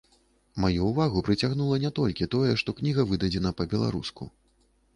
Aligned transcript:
Маю 0.61 0.85
ўвагу 0.85 1.21
прыцягнула 1.27 1.75
не 1.85 1.91
толькі 2.01 2.29
тое, 2.37 2.51
што 2.63 2.75
кніга 2.81 3.07
выдадзена 3.13 3.55
па-беларуску. 3.61 4.23